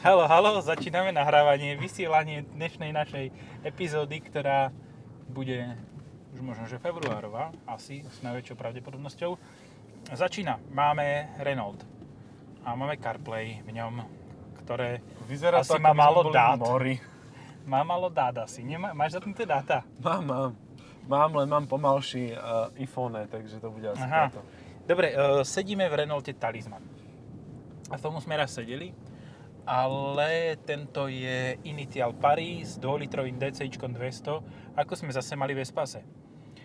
[0.00, 3.28] Halo, halo, začíname nahrávanie, vysielanie dnešnej našej
[3.60, 4.72] epizódy, ktorá
[5.28, 5.76] bude
[6.32, 9.36] už možno, že februárová, asi s najväčšou pravdepodobnosťou.
[10.08, 10.56] Začína.
[10.72, 11.84] Máme Renault
[12.64, 14.00] a máme CarPlay v ňom,
[14.64, 16.56] ktoré Vyzerá asi to, má málo dát.
[16.56, 16.96] mori.
[17.68, 18.64] Má málo dát asi.
[18.64, 19.84] Nemá, máš zapnuté dáta?
[20.00, 20.52] Mám, mám.
[21.04, 24.32] Mám, len mám pomalší uh, iPhone, takže to bude asi Aha.
[24.32, 24.40] preto.
[24.88, 26.80] Dobre, uh, sedíme v Renaulte Talisman.
[27.92, 28.96] A v tomu sme raz sedeli,
[29.70, 36.02] ale tento je Initial Paris s 2-litrovým DCIčkom 200, ako sme zase mali v Espase.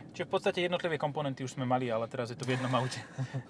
[0.10, 2.98] Čiže v podstate jednotlivé komponenty už sme mali, ale teraz je to v jednom aute.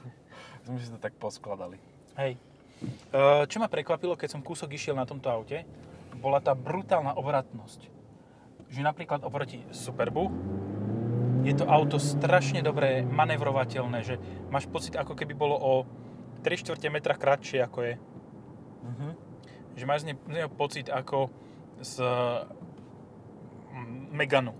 [0.66, 1.78] Sme si to tak poskladali.
[2.18, 2.42] Hej.
[3.14, 5.62] Uh, čo ma prekvapilo, keď som kúsok išiel na tomto aute,
[6.18, 7.86] bola tá brutálna obratnosť.
[8.74, 10.26] Že napríklad oproti Superbu
[11.46, 14.18] je to auto strašne dobre manevrovateľné, že
[14.50, 15.86] máš pocit, ako keby bolo o
[16.42, 17.94] 3 čtvrte metra kratšie, ako je.
[18.90, 19.25] Mhm.
[19.76, 21.30] Že máš z ne- z neho pocit ako
[21.84, 22.00] z
[23.76, 24.56] mm, Meganu.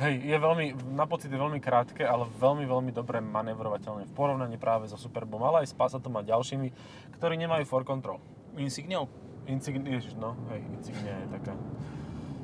[0.00, 4.56] Hej, je veľmi, na pocit je veľmi krátke, ale veľmi, veľmi dobre manevrovateľné v porovnaní
[4.56, 6.72] práve so Superbom, ale aj s Passatom a ďalšími,
[7.20, 8.16] ktorí nemajú for control.
[8.56, 9.12] Insigniou.
[9.44, 11.52] Insignia, ježiš, no, hej, Insignia je taká.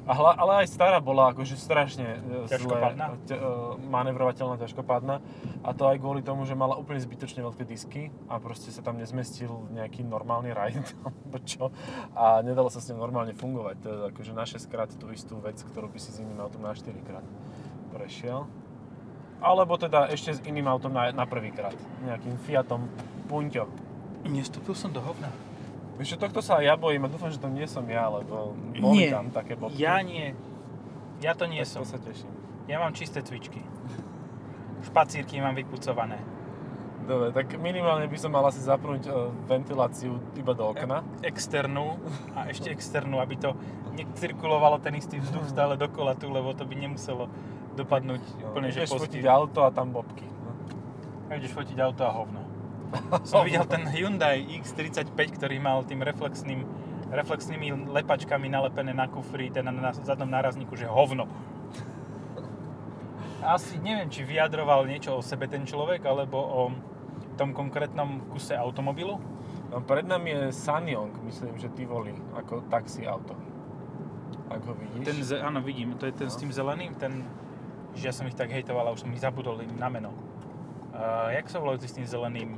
[0.06, 3.04] A hla, ale aj stará bola akože strašne e, Ťažkopádna?
[3.10, 3.50] zle, ťa, e,
[3.90, 5.18] manevrovateľná, ťažkopádna.
[5.66, 9.02] A to aj kvôli tomu, že mala úplne zbytočne veľké disky a proste sa tam
[9.02, 11.74] nezmestil nejaký normálny ride, alebo čo.
[12.14, 13.76] A nedalo sa s ním normálne fungovať.
[13.82, 16.62] To je akože na 6 krát tú istú vec, ktorú by si s iným autom
[16.62, 17.26] na 4 krát
[17.90, 18.46] prešiel.
[19.42, 21.76] Alebo teda ešte s iným autom na, na prvý krát.
[22.06, 22.86] Nejakým Fiatom
[23.26, 23.66] Punto.
[24.22, 25.34] Nestúpil som do hovna.
[25.96, 29.08] Vieš čo, tohto sa ja bojím a dúfam, že to nie som ja, lebo boli
[29.08, 29.16] Nie.
[29.16, 29.80] tam také bobky.
[29.80, 30.36] Ja nie.
[31.24, 31.80] Ja to nie tak som.
[31.84, 32.28] To sa teším.
[32.68, 33.64] Ja mám čisté cvičky.
[34.84, 36.20] Špacírky mám vypucované.
[37.06, 39.10] Dobre, tak minimálne by som mal asi zapnúť e,
[39.46, 41.06] ventiláciu iba do okna.
[41.22, 42.02] Externú
[42.34, 43.54] a ešte externú, aby to
[43.94, 47.30] necirkulovalo ten istý vzduch stále dokola tu, lebo to by nemuselo
[47.78, 50.26] dopadnúť úplne, že No, fotiť auto a tam bobky.
[50.26, 50.50] No.
[51.30, 52.42] Ideš fotiť auto a hovno.
[53.28, 56.62] Som videl ten Hyundai X35, ktorý mal tým reflexným,
[57.10, 61.26] reflexnými lepačkami nalepené na kufri, ten na, zadnom nárazníku, že hovno.
[63.46, 66.62] Asi neviem, či vyjadroval niečo o sebe ten človek, alebo o
[67.38, 69.20] tom konkrétnom kuse automobilu.
[69.70, 73.34] No, pred nami je Sanyong, myslím, že Tivoli, ako taxi auto.
[74.46, 75.04] Ak ho vidíš.
[75.04, 76.32] Ten, ze- áno, vidím, to je ten No.
[76.32, 77.26] s tým zeleným, ten,
[77.98, 80.14] že ja som ich tak hejtoval a už som ich zabudol na meno.
[80.96, 82.56] Uh, jak sa volajú s tým zeleným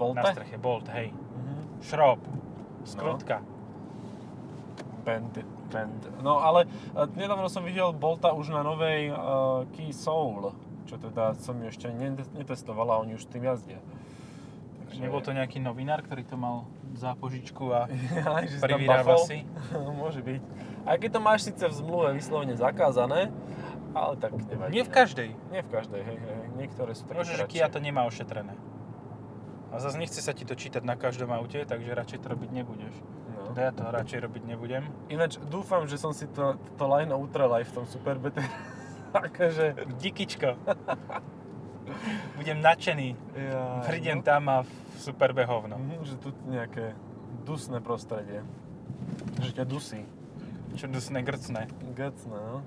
[0.00, 0.24] Bolte?
[0.24, 0.56] na streche?
[0.56, 1.12] Bolt, hej.
[1.12, 1.84] Mhm.
[1.84, 2.20] Šrob.
[2.88, 3.44] Skrutka.
[5.04, 6.00] Band, band.
[6.24, 10.52] No ale e, nedávno som videl Bolta už na novej uh, Key Soul,
[10.84, 13.80] čo teda som ju ešte ne- netestoval a oni už s tým jazdia.
[14.90, 15.00] Takže...
[15.06, 16.66] Nebol to nejaký novinár, ktorý to mal
[16.98, 17.86] za požičku a
[18.26, 19.46] tam privyrába si?
[20.02, 20.42] Môže byť.
[20.84, 23.30] Aj keď to máš síce v zmluve vyslovene zakázané,
[23.94, 24.80] ale tak nevadí.
[24.80, 25.28] Nie v každej.
[25.54, 26.38] Nie v každej, hej, hej.
[26.58, 27.44] Niektoré sú také Možno, že.
[27.46, 28.54] Kia to nemá ošetrené.
[29.70, 32.94] A zase nechce sa ti to čítať na každom aute, takže radšej to robiť nebudeš.
[33.30, 33.54] No.
[33.54, 34.82] Teda ja to radšej robiť nebudem.
[35.06, 38.34] Ináč dúfam, že som si to, to line utrel aj v tom Superbe.
[39.14, 39.78] Takže...
[40.02, 40.58] Dikičko.
[42.38, 43.08] Budem nadšený.
[43.34, 45.78] Ja, Prídem tam a v superbe hovno.
[45.78, 46.94] Mhm, že tu nejaké
[47.42, 48.46] dusné prostredie.
[49.42, 50.02] Že ťa dusí.
[50.78, 51.66] Čo dusné, grcné.
[51.98, 52.62] Gecné, no.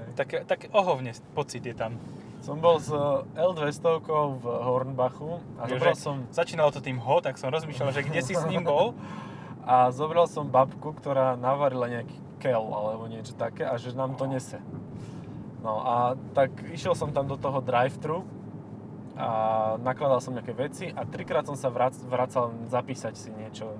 [0.00, 0.08] Hej.
[0.16, 2.00] Tak, tak ohovne pocit je tam.
[2.46, 4.06] Som bol s eh, L200
[4.38, 6.22] v Hornbachu a Jo, zobral som...
[6.30, 8.94] Začínalo to tým ho, tak som rozmýšľal, že kde si s ním bol.
[9.66, 14.30] A zobral som babku, ktorá navarila nejaký kel alebo niečo také a že nám to
[14.30, 14.62] nese.
[15.58, 18.22] No a tak išiel som tam do toho drive-thru
[19.18, 19.28] a
[19.82, 23.74] nakladal som nejaké veci a trikrát som sa vrac, vracal zapísať si niečo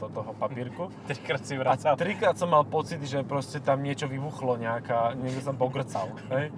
[0.00, 0.88] do toho papírku.
[1.10, 1.94] Trikrát si A vracal.
[2.00, 6.08] trikrát som mal pocit, že proste tam niečo vybuchlo, nejaká, niekto som pogrcal.
[6.32, 6.48] Hej?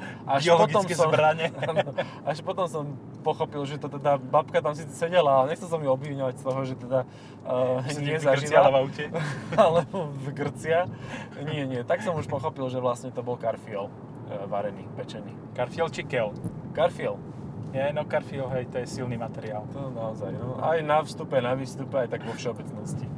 [0.47, 1.51] Biologické zbrane.
[1.69, 1.91] Áno,
[2.23, 2.85] až potom som
[3.27, 6.61] pochopil, že to teda babka tam síce sedela, ale nechcel som ju obviňovať z toho,
[6.63, 7.01] že teda
[7.47, 9.05] uh, si nie vykrciala v aute.
[9.63, 10.87] alebo v Grcia.
[11.43, 15.35] Nie, nie, tak som už pochopil, že vlastne to bol karfiol uh, varený, pečený.
[15.55, 16.31] Karfiol či kel?
[16.73, 17.21] Karfiol,
[17.73, 19.65] Je, no karfiol, hej, to je silný materiál.
[19.73, 20.61] to naozaj, no.
[20.61, 23.09] Aj na vstupe, na výstupe, aj tak vo všeobecnosti.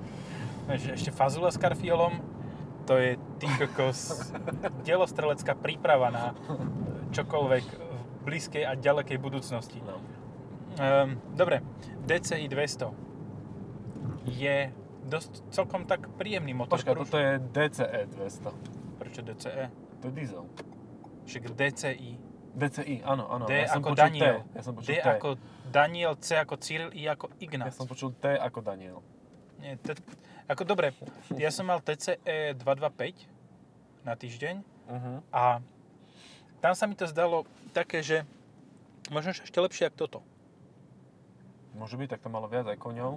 [0.71, 2.23] Ešte fazula s karfiolom,
[2.87, 4.31] to je ty kokos
[4.89, 6.25] delostrelecká príprava na
[7.11, 9.83] čokoľvek v blízkej a ďalekej budúcnosti.
[9.83, 9.99] No.
[10.79, 11.61] Um, dobre,
[12.07, 12.95] DCI 200
[14.39, 14.73] je
[15.05, 16.81] dosť celkom tak príjemný motor.
[16.81, 19.03] Počkaj, toto je DCE 200.
[19.03, 19.65] Prečo DCE?
[20.01, 20.45] To je diesel.
[21.29, 22.24] Však DCI.
[22.55, 23.45] DCI, áno, áno.
[23.51, 24.47] D ja ako Daniel.
[24.47, 24.55] T.
[24.55, 25.07] Ja som počul D T.
[25.07, 25.29] ako
[25.69, 27.75] Daniel, C ako Cyril, I ako Ja Ignác.
[27.75, 29.03] som počul T ako Daniel.
[29.59, 29.99] Nie, to,
[30.47, 30.95] ako dobre,
[31.35, 35.25] ja som mal TCE 225 na týždeň Uh-huh.
[35.33, 35.65] a
[36.61, 38.21] tam sa mi to zdalo také, že
[39.09, 40.21] možno ešte lepšie ako toto.
[41.73, 43.17] Môže byť, tak to malo viac aj koňov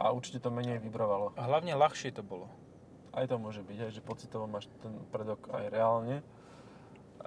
[0.00, 1.36] a určite to menej vibrovalo.
[1.36, 2.48] A hlavne ľahšie to bolo.
[3.12, 6.24] Aj to môže byť, aj, že pocitovo máš ten predok aj reálne.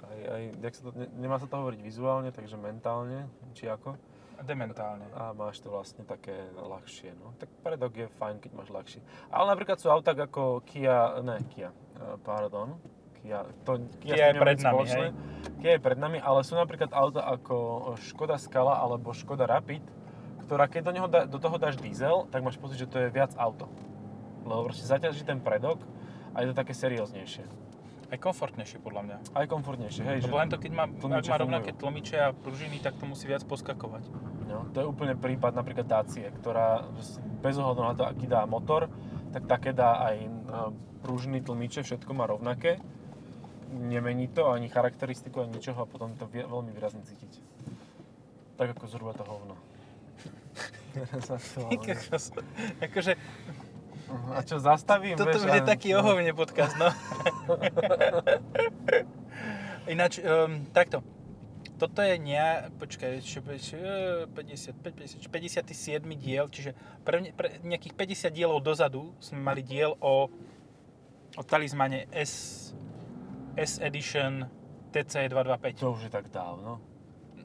[0.00, 3.96] Aj, aj, jak sa to, ne, nemá sa to hovoriť vizuálne, takže mentálne, či ako.
[4.40, 5.04] Dementálne.
[5.12, 7.36] A máš to vlastne také ľahšie, no.
[7.36, 9.00] Tak predok je fajn, keď máš ľahší.
[9.28, 12.80] Ale napríklad sú autá ako Kia, ne Kia, eh, pardon,
[13.20, 15.06] Kia, to, Kia s je pred nami, spoločné.
[15.60, 17.56] Kia je pred nami, ale sú napríklad auta ako
[18.00, 19.84] Škoda Scala alebo Škoda Rapid,
[20.48, 23.12] ktorá keď do, neho da, do toho dáš diesel, tak máš pocit, že to je
[23.12, 23.68] viac auto.
[24.48, 25.84] Lebo proste zaťaží ten predok
[26.32, 27.44] a je to také serióznejšie.
[28.10, 29.16] Aj komfortnejšie podľa mňa.
[29.38, 30.26] Aj komfortnejšie, hej, že...
[30.26, 33.46] Lebo len to, keď má, ak má rovnaké tlmiče a pružiny, tak to musí viac
[33.46, 34.10] poskakovať.
[34.50, 36.90] No, to je úplne prípad napríklad Dacie, ktorá
[37.38, 38.90] bez ohľadu na to, aký dá motor,
[39.30, 40.30] tak také dá aj e,
[41.06, 42.82] pružiny, tlmiče, všetko má rovnaké.
[43.70, 47.38] Nemení to ani charakteristiku, ani ničoho a potom to veľmi výrazne cítiť.
[48.58, 49.54] Tak ako zhruba to hovno.
[50.98, 52.34] Teraz
[54.10, 55.14] akože, a čo, zastavím?
[55.14, 56.02] toto vieš, bude a- taký no.
[56.02, 56.90] ohovne podcast, no.
[59.92, 61.02] Ináč, um, takto.
[61.80, 63.40] Toto je ne, počkaj, ešte
[63.80, 66.76] eh, 55, 50, 57 diel, čiže
[67.08, 67.96] pre, pre nejakých
[68.28, 70.28] 50 dielov dozadu sme mali diel o,
[71.34, 72.68] o talizmane S,
[73.56, 74.44] S Edition
[74.92, 75.80] TC 225.
[75.80, 76.84] To už je tak dávno.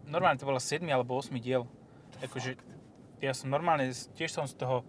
[0.03, 1.63] Normálne to bolo 7 alebo 8 diel.
[2.19, 2.59] Akože,
[3.23, 4.83] ja som normálne, tiež som z toho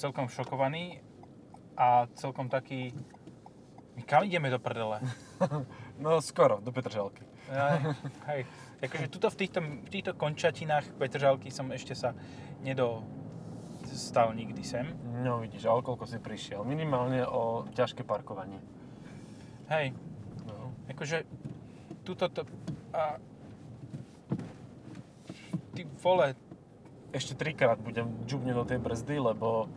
[0.00, 0.98] celkom šokovaný
[1.80, 2.92] a celkom taký...
[3.96, 5.00] My kam ideme do prdele?
[6.00, 7.20] No skoro, do Petržalky.
[7.52, 7.76] Ja,
[8.32, 8.48] hej,
[8.80, 12.16] akože tuto v týchto, v týchto končatinách Petržalky som ešte sa
[12.64, 14.88] nedostal nikdy sem.
[15.20, 16.64] No vidíš, ale koľko si prišiel.
[16.64, 18.64] Minimálne o ťažké parkovanie.
[19.68, 19.92] Hej,
[20.48, 20.72] No.
[20.88, 21.28] akože
[22.00, 22.48] tuto to...
[22.96, 23.20] A,
[25.76, 26.32] ty vole,
[27.12, 29.68] ešte trikrát budem džubne do tej brzdy, lebo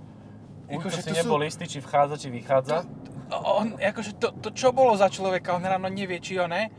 [0.69, 2.87] Akože si to nebol sú- istý, či vchádza, či vychádza.
[3.33, 5.57] on, akože to, to čo bolo za človeka?
[5.57, 6.71] On ráno nevie, či ho ne?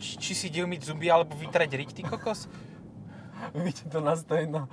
[0.00, 2.48] Či, či si ide umyť zuby alebo vytrať riť, ty kokos?
[3.56, 4.68] Vidíte to na stejno.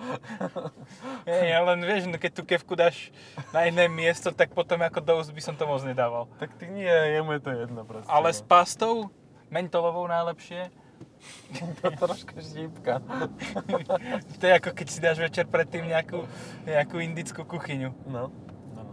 [1.29, 3.11] Hej, ale len vieš, no keď tú kevku dáš
[3.51, 6.27] na iné miesto, tak potom ako dosť by som to moc nedával.
[6.39, 8.09] tak ty nie, jemu je to jedno proste.
[8.11, 8.35] Ale no.
[8.35, 8.95] s pastou,
[9.51, 10.71] mentolovou najlepšie,
[11.81, 13.01] to troška štípka.
[14.39, 16.25] to je ako keď si dáš večer predtým nejakú,
[16.67, 17.93] nejakú indickú kuchyňu.
[18.07, 18.29] No.
[18.75, 18.83] no.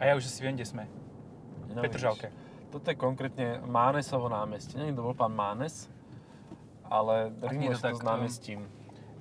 [0.00, 0.84] A ja už asi viem, kde sme.
[1.70, 2.30] no Petržalke.
[2.30, 2.48] vidíš.
[2.70, 4.78] Toto je konkrétne Mánesovo námestie.
[4.78, 5.90] Neviem, kto bol pán Mánes,
[6.86, 8.60] ale rímuje to to tak, s námestím.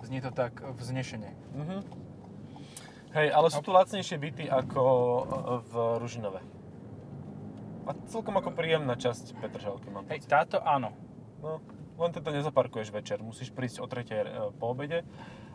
[0.05, 1.33] Znie to tak vznešene.
[1.57, 1.77] Mhm.
[3.09, 5.21] Hej, ale sú tu lacnejšie byty ako e,
[5.65, 6.41] v Ružinove.
[7.89, 10.29] A celkom ako príjemná časť Petržalky mám Hej, pocit.
[10.29, 10.93] táto áno.
[11.41, 11.57] No,
[11.99, 13.19] len to nezaparkuješ večer.
[13.19, 14.23] Musíš prísť o 3 e,
[14.55, 15.03] po obede,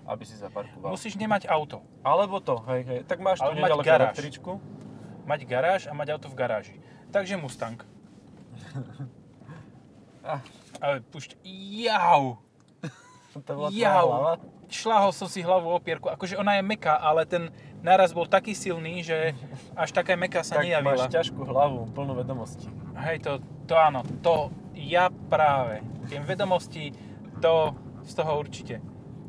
[0.04, 0.92] aby si zaparkoval.
[0.92, 1.80] Musíš nemať auto.
[2.04, 3.00] Alebo to, hej, hej.
[3.08, 4.12] Tak máš tu nedaleko garáž.
[4.12, 4.60] električku.
[5.24, 6.76] Mať garáž a mať auto v garáži.
[7.10, 7.80] Takže Mustang.
[10.24, 10.40] Ah.
[10.80, 11.36] Ale pušť,
[11.84, 12.40] jau!
[13.44, 14.06] To bola Jau.
[14.08, 14.32] hlava.
[14.70, 16.08] Šláhol som si hlavu o opierku.
[16.08, 17.50] Akože ona je meká, ale ten
[17.84, 19.36] náraz bol taký silný, že
[19.76, 20.96] až taká meká sa Tak nejavila.
[20.96, 22.70] máš ťažkú hlavu, plnú vedomostí.
[22.96, 25.80] Hej, to, to áno, to ja práve.
[26.10, 26.92] Tie vedomosti,
[27.40, 27.72] to
[28.04, 28.78] z toho určite.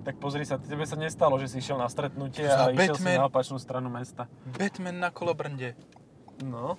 [0.05, 3.17] Tak pozri sa, tebe sa nestalo, že si išiel na stretnutie a išiel si Batman.
[3.17, 4.29] na opačnú stranu mesta.
[4.45, 5.73] Batman na kolobrnde.
[6.45, 6.77] No.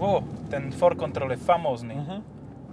[0.00, 1.94] Ó, ten for control je famózny.
[1.94, 2.16] Mhm.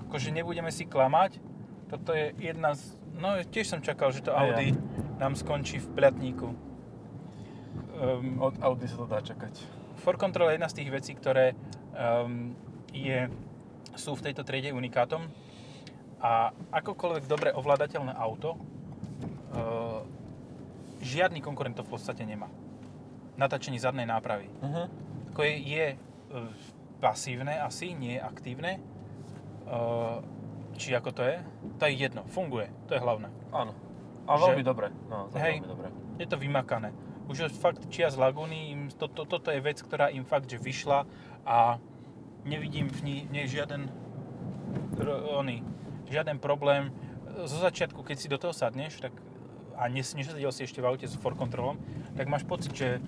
[0.08, 1.38] Akože nebudeme si klamať,
[1.86, 2.98] toto je jedna z...
[3.20, 4.58] No tiež som čakal, že to Aj ja.
[4.58, 4.74] Audi
[5.20, 6.48] nám skončí v pľatníku.
[8.00, 9.60] Um, Od Audi sa to dá čakať.
[10.00, 11.52] for control je jedna z tých vecí, ktoré
[11.92, 12.56] um,
[12.94, 13.30] je,
[13.96, 15.28] sú v tejto triede unikátom
[16.20, 20.04] a akokoľvek dobre ovládateľné auto uh,
[21.00, 22.52] žiadny konkurent to v podstate nemá.
[23.40, 24.52] Natáčenie zadnej nápravy.
[24.60, 24.84] Mhm.
[25.32, 26.52] Ako je, je uh,
[27.00, 28.84] pasívne asi, nie je aktívne.
[29.70, 30.20] Uh,
[30.76, 31.38] či ako to je?
[31.80, 33.28] To je jedno, funguje, to je hlavné.
[33.52, 33.76] Áno.
[34.28, 34.88] A Že- veľmi dobre.
[35.10, 35.60] No, to Hej.
[35.60, 35.88] veľmi dobre.
[36.20, 36.92] Je to vymakané.
[37.30, 40.58] Už fakt čia z Lagúny, im, to, to, toto je vec, ktorá im fakt, že
[40.58, 41.06] vyšla
[41.46, 41.78] a
[42.50, 43.94] nevidím v nej, nej žiaden
[45.32, 45.62] oný,
[46.06, 46.90] žiaden problém.
[47.40, 49.14] Zo začiatku, keď si do toho sadneš, tak
[49.78, 51.80] a nes, nesedel si ešte v aute s for kontrolom,
[52.14, 53.00] tak máš pocit, že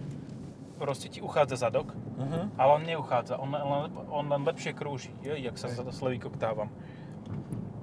[0.77, 2.55] proste ti uchádza zadok, Mhm.
[2.55, 5.11] ale on neuchádza, on, len- on len lepšie krúži.
[5.19, 6.69] Jo, jak sa za to slevíko ktávam.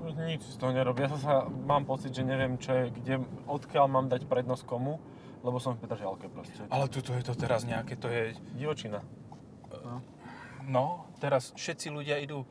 [0.08, 1.04] Nič z toho nerobí.
[1.04, 4.96] Ja sa, mám pocit, že neviem, čo je, kde, odkiaľ mám dať prednosť komu.
[5.38, 6.66] lebo som v Petržalke proste.
[6.66, 8.34] Ale tuto je to teraz nejaké, to je...
[8.58, 9.06] Divočina.
[10.68, 11.08] No.
[11.18, 12.44] Teraz všetci ľudia idú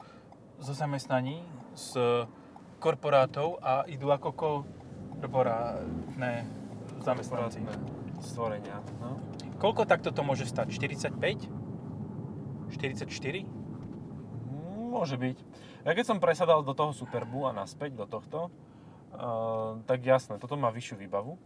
[0.57, 1.45] zo zamestnaní,
[1.77, 2.25] z
[2.81, 6.50] korporátov a idú ako korporátne
[7.05, 7.62] zamestnanci.
[8.17, 8.81] Stvorenia.
[8.97, 9.21] No.
[9.62, 10.74] Koľko takto to môže stať?
[10.74, 11.13] 45?
[12.74, 13.45] 44?
[14.89, 15.38] Môže byť.
[15.86, 18.50] Ja keď som presadal do toho Superbu a naspäť do tohto,
[19.13, 21.38] uh, tak jasné, toto má vyššiu výbavu.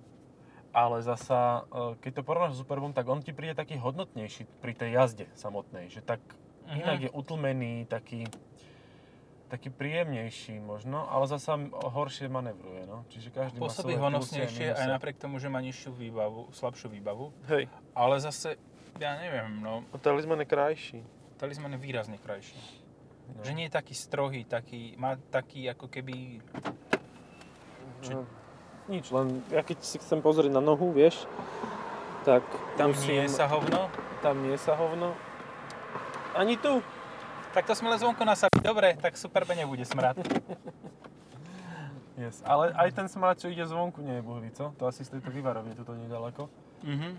[0.71, 4.71] Ale zasa, uh, keď to porovnáš s Superbom, tak on ti príde taký hodnotnejší pri
[4.71, 5.91] tej jazde samotnej.
[5.91, 6.23] Že tak
[6.71, 6.79] Mhm.
[6.79, 8.23] inak je utlmený, taký,
[9.47, 12.87] taký príjemnejší možno, ale zasa horšie manevruje.
[12.87, 13.03] No.
[13.07, 17.35] Čiže každý Pôsobí má honosnejšie aj napriek tomu, že má nižšiu výbavu, slabšiu výbavu.
[17.45, 18.55] Hej, Ale zase,
[18.95, 20.99] ja neviem, no, a talizman je krajší.
[21.35, 22.55] talizman je výrazne krajší.
[23.31, 23.43] No.
[23.43, 26.39] Že nie je taký strohý, taký, má taký ako keby...
[28.01, 28.25] Čo- No,
[28.87, 31.29] nič, len ja keď si chcem pozrieť na nohu, vieš,
[32.23, 32.41] tak
[32.75, 33.87] Tam musím, nie sa hovno.
[34.21, 35.13] tam nie sa hovno.
[36.33, 36.79] Ani tu.
[37.51, 38.63] Tak to sme len zvonko nasadli.
[38.63, 40.15] Dobre, tak superbe nebude smrad.
[42.15, 42.39] Yes.
[42.45, 44.71] Ale aj ten smrad, čo ide zvonku, nie je bohvý, co?
[44.77, 46.47] To asi z tejto vyvarovne, tuto nedaleko.
[46.85, 47.09] Mhm.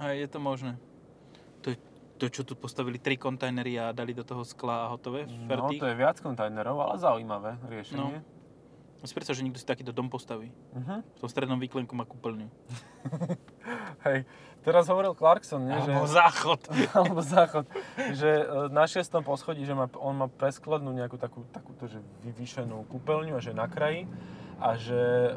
[0.00, 0.80] A je to možné.
[1.60, 1.76] To,
[2.16, 5.76] to, čo tu postavili tri kontajnery a dali do toho skla a hotové, No, fertig.
[5.82, 8.16] to je viac kontajnerov, ale zaujímavé riešenie.
[8.24, 8.39] No
[9.08, 10.52] si predstav, že niekto si takýto dom postaví.
[10.76, 11.06] Mhm.
[11.16, 12.48] V tom strednom výklenku má kúpeľňu.
[14.06, 14.24] Hej,
[14.64, 16.16] teraz hovoril Clarkson, nie, Alebo že...
[16.16, 16.60] záchod.
[16.96, 17.64] alebo záchod,
[18.16, 22.88] že e, na šiestom poschodí, že má, on má preskladnú nejakú takú, takúto, že vyvýšenú
[22.88, 24.08] kúpeľňu a že na kraji
[24.60, 25.32] a že e,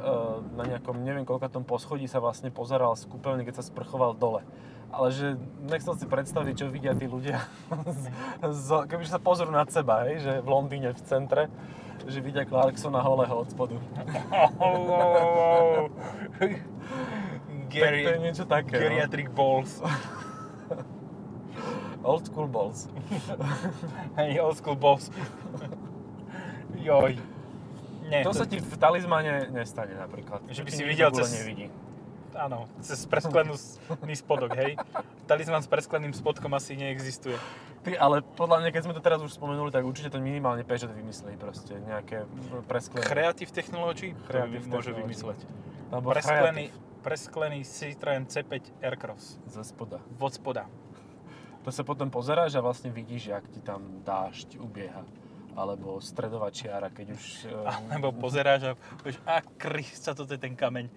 [0.60, 4.44] na nejakom, neviem koľkatom poschodí sa vlastne pozeral z kúpeľne, keď sa sprchoval dole.
[4.94, 7.48] Ale že nechcel si predstaviť, čo vidia tí ľudia,
[8.00, 8.04] z,
[8.52, 11.48] z, kebyže sa pozrú nad seba, hej, že v Londýne v centre,
[12.06, 13.76] že vidia Clarksona holého od spodu.
[17.74, 18.78] Tak to je Geri- niečo také.
[18.78, 18.80] No.
[18.80, 19.82] Geriatric balls.
[22.04, 22.92] Old school balls.
[24.20, 25.08] Hej, old school balls.
[26.76, 27.16] Joj.
[28.04, 30.44] Nie, To sa ti v talizmane nestane napríklad.
[30.52, 31.66] Že by To si videl cez- nevidí.
[32.34, 33.54] Áno, cez presklenú
[34.18, 34.74] spodok, hej.
[35.30, 37.38] Talizman s preskleným spodkom asi neexistuje.
[37.84, 40.90] Ty, ale podľa mňa, keď sme to teraz už spomenuli, tak určite to minimálne Peugeot
[40.90, 42.26] vymyslí proste, nejaké
[42.66, 43.06] presklené.
[43.06, 45.02] Creative Technology to Creative môže Technology.
[45.04, 45.40] vymysleť.
[45.94, 46.66] Alebo Presklený,
[47.06, 49.38] presklený Citroen C5 Aircross.
[49.46, 50.02] Ze spoda.
[50.18, 50.66] Od spoda.
[51.64, 55.04] To sa potom pozeráš a vlastne vidíš, jak ti tam dážď ubieha.
[55.54, 57.24] Alebo stredová čiara, keď už...
[57.52, 60.90] eh, Alebo pozeráš a povieš, a Krista, toto je ten kameň.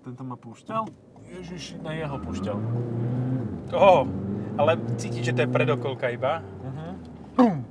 [0.00, 0.82] Tento ma púšťal?
[1.30, 2.56] Ježiš, na jeho púšťal.
[3.70, 4.02] Oh,
[4.58, 6.42] ale cítiť, že to je predokolka iba.
[6.64, 7.62] Uh-huh.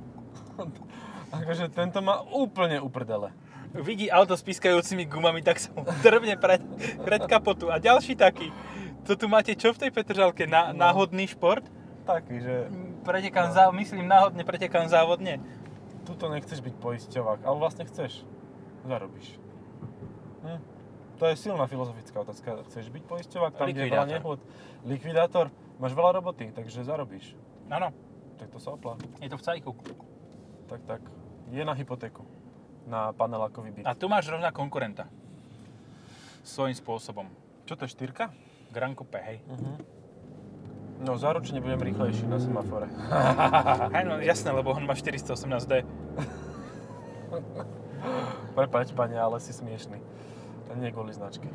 [1.30, 3.34] akože tento má úplne uprdele.
[3.70, 6.58] Vidí auto s pískajúcimi gumami, tak sa mu drbne pred,
[7.06, 7.70] pred kapotu.
[7.70, 8.50] A ďalší taký.
[9.06, 10.46] To tu máte čo v tej Petržalke?
[10.46, 10.82] Na, No.
[10.90, 11.62] Náhodný šport?
[12.02, 12.54] Taký, že
[13.00, 13.54] Pretekám No.
[13.54, 15.40] zá, myslím náhodne, pretekám závodne.
[16.04, 18.26] tuto nechceš byť poisťovák, ale vlastne chceš.
[18.82, 19.38] Zarobíš.
[20.42, 20.58] Hm.
[21.20, 22.64] To je silná filozofická otázka.
[22.72, 23.52] Chceš byť poisťovák?
[23.52, 24.38] Tam, kde je veľa Likvidátor.
[24.88, 25.46] Likvidátor?
[25.76, 27.36] Máš veľa roboty, takže zarobíš.
[27.68, 27.92] Áno,
[28.40, 28.96] Tak to sa oplá.
[29.20, 29.70] je to v cajku.
[30.64, 31.02] Tak, tak.
[31.52, 32.24] Je na hypotéku.
[32.88, 33.84] Na panelákový byt.
[33.84, 35.12] A tu máš rovná konkurenta.
[36.40, 37.28] Svojím spôsobom.
[37.68, 38.32] Čo to je štyrka?
[38.72, 39.44] Gran Coupe, hej.
[39.44, 39.76] Uh-huh.
[41.04, 42.88] No, záručne budem rýchlejší na semafore.
[43.96, 45.80] Hej, no jasné, lebo on má 418D.
[48.52, 49.96] Prepač, pane, ale si smiešný.
[50.78, 51.50] Nie kvôli značke.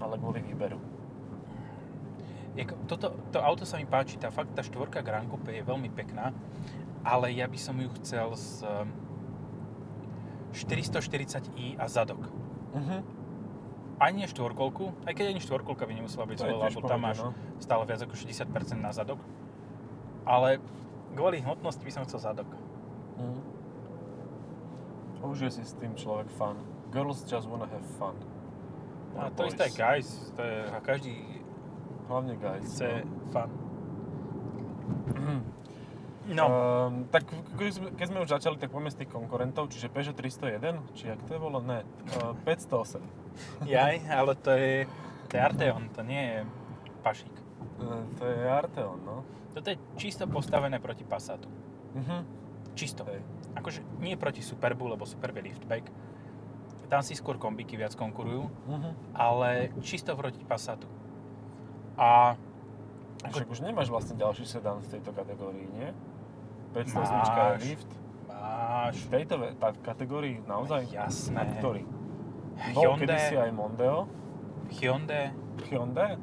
[0.00, 0.78] ale kvôli výberu.
[2.58, 5.94] Jako, toto, to auto sa mi páči, tá fakt, tá štvorka Gran Coupe je veľmi
[5.94, 6.34] pekná,
[7.06, 8.90] ale ja by som ju chcel s ehm,
[10.50, 12.26] 440i a zadok.
[12.74, 13.00] Uh-huh.
[14.02, 17.30] Ani štvorkolku, aj keď ani štvorkolka by nemusela byť je zle, lebo tam máš no.
[17.62, 19.22] stále viac ako 60% na zadok.
[20.26, 20.58] Ale
[21.14, 22.50] kvôli hmotnosti by som chcel zadok.
[23.18, 23.42] Mm.
[25.18, 26.58] Užije si s tým človek fun.
[26.92, 28.16] Girls just wanna have fun.
[29.18, 31.42] A to isté guys, to je, a každý
[32.08, 32.64] Hlavne guys.
[32.64, 33.02] chce
[33.32, 33.50] fun.
[36.28, 36.44] No.
[36.44, 37.24] No, Um, tak
[37.56, 41.40] keď sme, už začali, tak poďme z tých konkurentov, čiže Peugeot 301, či jak to
[41.40, 41.56] bolo?
[41.64, 41.88] Ne,
[42.20, 43.00] uh, 508.
[43.64, 44.84] jaj, ale to je,
[45.24, 46.38] to je Arteon, to nie je
[47.00, 47.32] Pašík.
[47.80, 49.24] Uh, to je Arteon, no.
[49.56, 51.48] Toto je čisto postavené proti Passatu.
[51.96, 52.20] Uh-huh.
[52.76, 53.08] Čisto.
[53.08, 53.24] Hej.
[53.56, 55.88] Akože nie proti Superbu, lebo Superb je liftback.
[56.88, 58.92] Tam si skôr kombiky viac konkurujú, Uh-huh.
[59.12, 60.88] ale čisto proti Passatu.
[61.94, 62.32] A
[63.20, 65.90] Však už nemáš vlastne ďalší sedán v tejto kategórii, nie?
[66.72, 67.60] 508 je Máš.
[67.60, 67.90] lift.
[68.28, 70.86] máš V tejto tá kategórii naozaj?
[70.86, 71.36] Jasné.
[71.36, 71.82] A ktorý?
[72.72, 73.98] Bol Hyundai, kedysi aj Mondeo.
[74.70, 75.32] Hyundai
[75.66, 76.14] Hyundai?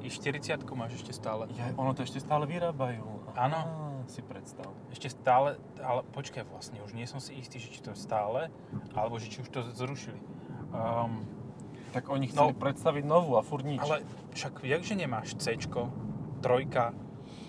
[0.00, 1.48] i 40 máš ešte stále.
[1.52, 3.02] Ja, ono to ešte stále vyrábajú.
[3.34, 3.83] Áno.
[4.06, 4.68] Si predstav.
[4.88, 8.52] Ešte stále, ale počkaj vlastne, už nie som si istý, že či to je stále,
[8.92, 10.20] alebo že či už to zrušili.
[10.70, 11.24] Um,
[11.90, 12.58] Tak oni chceli No.
[12.58, 13.78] predstaviť novú a furt nič.
[13.78, 15.54] ale však jakže nemáš C,
[16.40, 16.90] trojka,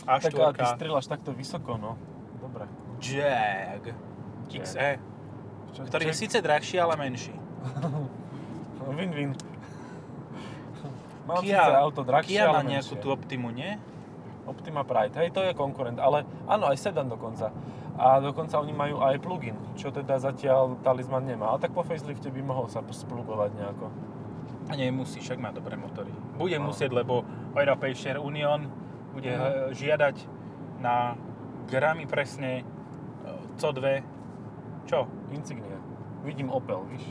[0.06, 1.98] A4, tak ale ty strieľaš takto vysoko, no.
[2.40, 2.70] Dobre.
[3.02, 3.90] Jag.
[4.48, 5.02] XE,
[5.74, 7.34] Čo, ktorý je čo- síce drahší, ale menší.
[8.96, 9.34] Win-win.
[11.26, 13.02] Mám Kia- síce auto drahšie, Kia má ale nejakú menšie.
[13.02, 13.82] tú Optimu, nie?
[14.46, 17.50] Optima Pride, hej, to je konkurent, ale áno, aj sedan dokonca.
[17.96, 21.50] A dokonca oni majú aj plugin, čo teda zatiaľ talizman nemá.
[21.50, 23.88] Ale tak po facelifte by mohol sa splugovať nejako.
[24.66, 26.10] A nie musí, však má dobré motory.
[26.36, 26.70] Bude No.
[26.70, 27.24] musieť, lebo
[27.54, 28.68] Europäischer Union
[29.12, 30.16] bude eh, žiadať
[30.78, 31.16] na
[31.66, 32.66] gramy presne eh,
[33.56, 34.04] CO2.
[34.86, 35.08] Čo?
[35.32, 35.80] Insignia.
[36.22, 37.06] Vidím Opel, víš?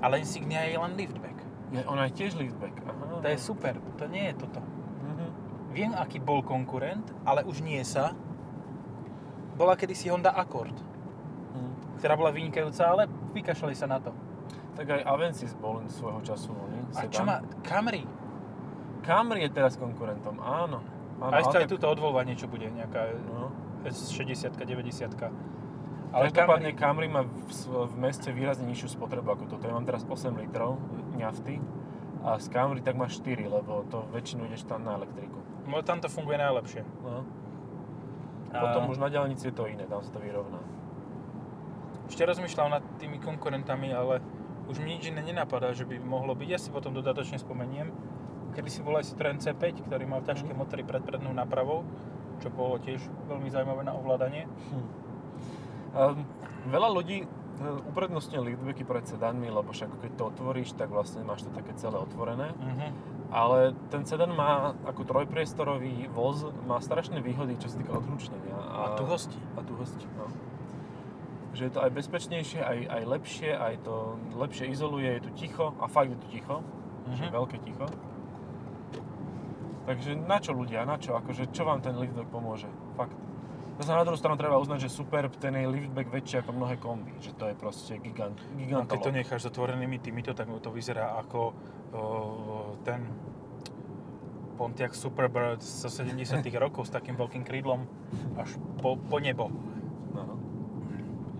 [0.00, 1.38] Ale Insignia je len liftback.
[1.70, 2.74] Je, ona je tiež liftback.
[2.82, 3.20] Aha.
[3.20, 4.60] To je super, to nie je toto.
[5.72, 8.12] Viem, aký bol konkurent, ale už nie sa.
[9.56, 10.72] Bola kedysi Honda Accord,
[11.52, 11.96] Mhm.
[11.96, 13.02] ktorá bola vynikajúca, ale
[13.32, 14.12] vykašľali sa na to.
[14.72, 16.80] Tak aj Avensis bol svojho času, nie?
[16.96, 17.12] A Sedan.
[17.12, 18.08] čo má Camry?
[19.02, 20.80] Camry je teraz konkurentom, áno.
[21.20, 23.52] áno Aj aj túto odvolanie, čo bude, nejaká No.
[23.84, 25.28] S60, 90.
[26.12, 27.50] Ale každopádne Camry, Camry má v,
[27.88, 29.64] v meste výrazne nižšiu spotrebu ako toto.
[29.64, 30.76] Ja mám teraz 8 litrov
[31.16, 31.56] ňafty
[32.22, 35.41] a z Camry tak má 4, lebo to väčšinu ideš tam na elektriku.
[35.64, 36.82] No, tam to funguje najlepšie.
[37.02, 37.22] No.
[38.50, 40.60] A- Potom už na diaľnici je to iné, tam sa to vyrovná.
[42.04, 44.20] Ešte rozmýšľam nad tými konkurentami, ale
[44.64, 46.48] už mi nič iné nenapadá, že by mohlo byť.
[46.50, 47.88] Ja si potom dodatočne spomeniem.
[48.52, 50.58] Kedy si bol aj Citroen C5, ktorý mal ťažké Mhm.
[50.58, 51.88] motory pred prednou nápravou,
[52.38, 54.44] čo bolo tiež veľmi zaujímavé na ovládanie.
[54.44, 54.86] Hm.
[55.92, 56.24] Um,
[56.66, 57.26] veľa ľudí e,
[57.86, 61.96] uprednostňuje liftbacky pred sedanmi, lebo však keď to otvoríš, tak vlastne máš to také celé
[61.96, 62.52] otvorené.
[62.52, 62.86] Mhm.
[63.32, 63.58] Ale
[63.88, 68.52] ten sedan má ako trojpriestorový voz, má strašné výhody, čo sa týka odhlučnenia.
[68.52, 69.40] A tu hosti.
[69.56, 70.28] A tu hosti, no.
[71.52, 73.94] Že je to aj bezpečnejšie, aj, aj lepšie, aj to
[74.34, 76.60] lepšie izoluje, je tu ticho a fakt je tu ticho,
[77.10, 77.32] že Mhm.
[77.32, 77.86] veľké ticho.
[79.82, 83.16] Takže na čo ľudia, na čo, akože čo vám ten liftback pomôže, fakt.
[83.74, 87.10] Zase na druhú stranu treba uznať, že Superb, ten je liftback väčší ako mnohé kombi,
[87.18, 88.86] že to je proste gigant, gigantolog.
[88.86, 91.56] keď to necháš s otvorenými týmito, tak to vyzerá ako
[92.82, 93.00] ten
[94.56, 97.88] Pontiac Superbird zo 70 rokov s takým veľkým krídlom
[98.36, 99.48] až po, po nebo.
[100.12, 100.38] No.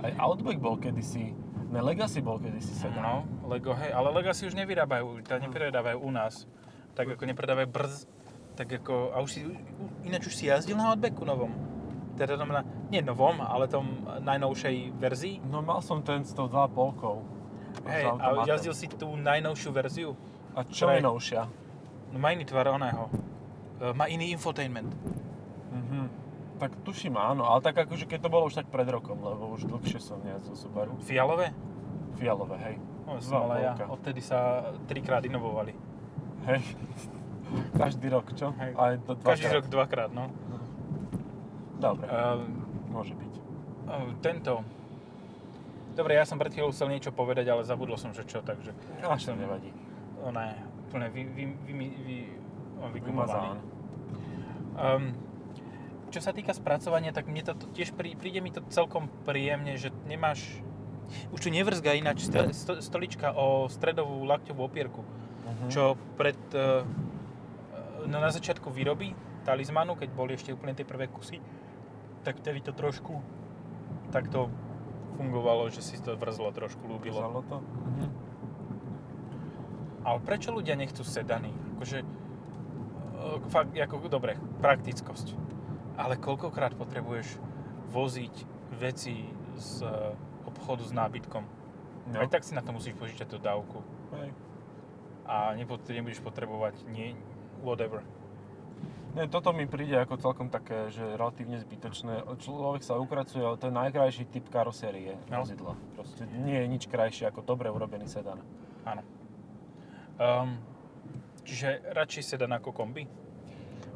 [0.03, 1.37] Aj Outback bol kedysi,
[1.71, 3.05] ne Legacy bol kedysi sedan.
[3.05, 3.15] No,
[3.47, 6.49] Lego, hej, ale Legacy už nevyrábajú, teda nepredávajú u nás.
[6.93, 8.11] Tak ako nepredávajú brz,
[8.59, 9.41] tak ako, a už si,
[10.05, 11.53] ináč už si jazdil na Outbacku novom.
[12.19, 15.41] Teda na, nie novom, ale tom najnovšej verzii.
[15.49, 17.41] No mal som ten s tou 2,5
[17.89, 20.13] Hej, a jazdil si tú najnovšiu verziu.
[20.53, 21.49] A čo je novšia?
[22.13, 23.09] No má iný tvar oného.
[23.81, 24.93] E, Má iný infotainment.
[25.73, 26.21] Mhm.
[26.61, 29.67] Tak tuším áno, ale tak akože keď to bolo už tak pred rokom, lebo už
[29.67, 30.95] dlhšie som nejazdil Subaru.
[31.03, 31.51] Fialové?
[32.21, 32.77] Fialové, hej.
[33.03, 33.75] No, som ale ja.
[33.75, 33.95] 2,5.
[33.99, 35.75] Odtedy sa trikrát inovovali.
[36.47, 36.63] Hej.
[37.83, 38.55] Každý rok, čo?
[38.63, 38.73] Hej.
[38.79, 40.31] Aj to Každý rok dvakrát, no.
[41.83, 42.39] Dobre, Uh,
[42.95, 43.33] môže byť.
[44.23, 44.63] tento...
[45.99, 48.71] Dobre, ja som pred chvíľou chcel niečo povedať, ale zabudol som, že čo, takže...
[49.03, 49.75] Až to nevadí.
[50.23, 50.57] Ona je
[50.87, 52.17] úplne vy, vy, vy, vy, vy,
[52.93, 53.59] vygumovaný.
[54.73, 55.13] Um,
[56.09, 59.91] čo sa týka spracovania, tak mne to tiež prí, príde mi to celkom príjemne, že
[60.05, 60.45] nemáš...
[61.29, 65.03] Už tu nevrzga ináč stre, sto, stolička o stredovú lakťovú opierku,
[65.43, 65.67] Mhm.
[65.69, 66.39] čo pred...
[66.55, 66.87] Uh,
[68.07, 71.43] no na začiatku výroby talizmanu, keď boli ešte úplne tie prvé kusy,
[72.23, 73.19] tak vtedy to trošku
[74.11, 74.47] takto
[75.15, 77.19] fungovalo, že si to vrzlo trošku ľúbilo.
[77.19, 77.57] Vzalo to?
[77.59, 78.07] Mhm.
[80.03, 81.51] Ale prečo ľudia nechcú sedany?
[81.77, 82.07] Akože, e,
[83.49, 85.35] fakt, ako, dobre, praktickosť.
[85.95, 87.39] Ale koľkokrát potrebuješ
[87.91, 88.35] voziť
[88.75, 89.91] veci z e,
[90.45, 91.45] obchodu s nábytkom?
[92.11, 92.19] No.
[92.19, 93.79] Aj tak si na to musíš požičať tú dávku.
[94.19, 94.35] Hej.
[95.23, 97.15] A nepo- nebudeš potrebovať nie,
[97.63, 98.03] whatever.
[99.13, 102.25] Nie, toto mi príde ako celkom také, že relatívne zbytočné.
[102.41, 105.45] Človek sa ukracuje, ale to je najkrajší typ karosérie No.
[105.45, 105.77] vozidla.
[105.95, 108.41] Proste nie je nič krajšie ako dobre urobený sedan.
[108.83, 109.05] Áno.
[110.23, 110.63] Um,
[111.43, 113.11] čiže radšej sedan ako kombi?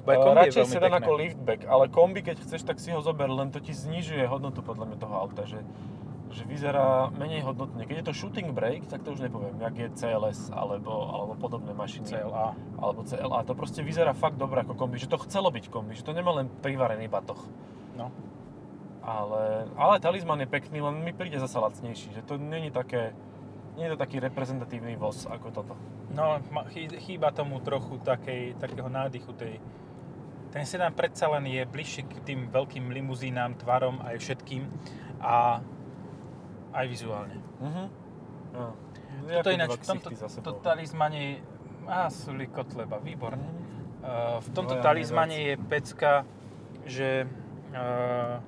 [0.03, 1.07] Bo Uh, kombi radšej sedan pekné.
[1.07, 4.63] ako liftback, ale kombi, keď chceš, tak si ho zober, len to ti znižuje hodnotu
[4.63, 5.63] podľa mňa toho auta, že,
[6.35, 7.87] že vyzerá menej hodnotne.
[7.87, 11.71] Keď je to shooting brake, tak to už nepoviem, jak je CLS alebo, alebo podobné
[11.75, 12.07] mašiny.
[12.11, 12.55] CLA.
[12.79, 13.47] Alebo CLA.
[13.47, 16.35] To proste vyzerá fakt dobre ako kombi, že to chcelo byť kombi, že to nemá
[16.39, 17.39] len privarený batoh.
[17.95, 18.11] No.
[19.07, 23.15] Ale, ale talizman je pekný, len mi príde zasa lacnejší, že to není také,
[23.77, 25.75] Nie je to taký reprezentatívny voz ako toto.
[26.17, 26.41] No,
[26.97, 29.61] chýba tomu trochu takej, takého nádychu tej...
[30.49, 34.65] Ten sedan predsa len je bližšie k tým veľkým limuzínám, tvarom aj všetkým
[35.21, 35.61] a
[36.73, 37.37] aj vizuálne.
[37.61, 37.85] Mhm.
[38.57, 38.73] No.
[39.29, 40.09] Toto ináč, dva v tomto,
[40.41, 41.45] to talizmane...
[41.87, 43.45] Á, Suli Kotleba, výborné.
[43.45, 43.65] Mhm.
[44.01, 46.25] Uh, v tomto Dvoja talizmane je pecka,
[46.89, 47.29] že
[47.77, 48.41] uh,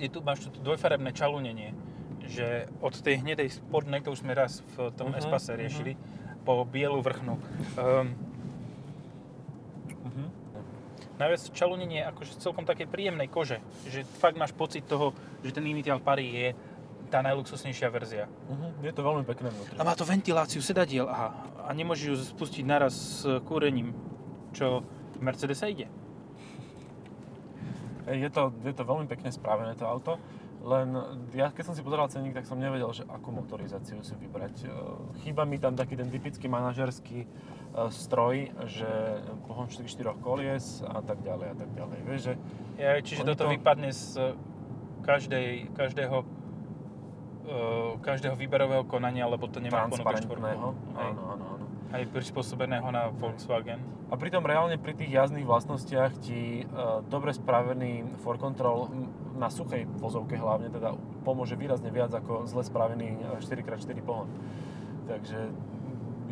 [0.00, 1.76] je tu, máš tu dvojfarebné čalunenie,
[2.26, 2.46] že
[2.80, 5.60] od tej hnedej spodnej, to už sme raz v tom Mhm, Espase mhm.
[5.60, 5.92] riešili,
[6.44, 7.40] po bielu vrchnú.
[7.74, 8.12] Um,
[10.04, 10.24] Mhm.
[11.16, 13.58] najviac čalunenie je akože celkom takej príjemnej kože,
[13.88, 16.48] že fakt máš pocit toho, že ten Initial Pari je
[17.08, 18.24] tá najluxusnejšia verzia.
[18.50, 18.82] Mhm.
[18.82, 19.76] Je to veľmi pekné vnútri.
[19.78, 21.32] A má to ventiláciu sedadiel a,
[21.64, 23.94] a nemôžeš ju spustiť naraz s kúrením,
[24.52, 24.82] čo
[25.14, 25.86] v Mercedese ide.
[28.04, 30.20] Je to, je to veľmi pekne spravené to auto,
[30.64, 30.96] len
[31.36, 34.64] ja keď som si pozeral cenník, tak som nevedel, že akú motorizáciu si vybrať.
[34.64, 34.68] E,
[35.20, 37.28] Chýba mi tam taký ten typický manažerský e,
[37.92, 38.88] stroj, že
[39.44, 39.84] pohon 4
[40.24, 41.98] kolies a tak ďalej a tak ďalej.
[42.08, 42.32] Vieš, že
[42.80, 44.32] Ja, čiže toto to- vypadne z
[45.04, 46.24] každej, každého,
[48.00, 50.72] každého výberového konania, lebo to nemá transparentného.
[50.72, 50.96] štvorku.
[50.96, 51.44] Áno, áno.
[51.94, 53.78] Aj prispôsobeného na Volkswagen.
[54.10, 56.64] A pritom reálne pri tých jazdných vlastnostiach ti e,
[57.06, 58.90] dobre spravený for control
[59.38, 64.26] na suchej vozovke hlavne teda pomôže výrazne viac ako zle spravený e, 4x4 pohon.
[65.06, 65.38] Takže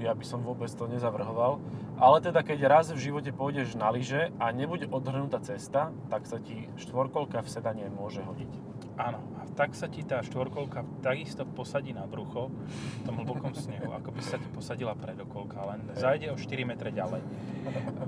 [0.03, 1.63] ja by som vôbec to nezavrhoval.
[1.95, 6.43] Ale teda keď raz v živote pôjdeš na lyže a nebude odhrnutá cesta, tak sa
[6.43, 8.72] ti štvorkolka v sedane môže hodiť.
[9.01, 13.89] Áno, a tak sa ti tá štvorkolka takisto posadí na brucho v tom hlbokom snehu,
[13.89, 17.25] ako by sa ti posadila predokolka, len zajde o 4 metre ďalej.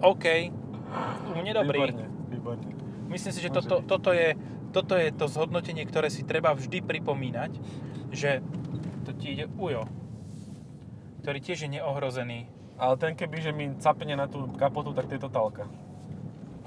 [0.05, 0.25] OK,
[1.25, 1.79] u mne dobrý.
[1.88, 2.66] Výborne, výborne.
[3.09, 3.88] Myslím si, že Môže toto, byť.
[3.88, 4.29] toto, je,
[4.73, 7.53] toto je to zhodnotenie, ktoré si treba vždy pripomínať,
[8.12, 8.44] že
[9.09, 9.88] to ti ide ujo,
[11.25, 12.49] ktorý tiež je neohrozený.
[12.75, 15.64] Ale ten keby, že mi capne na tú kapotu, tak to je totálka.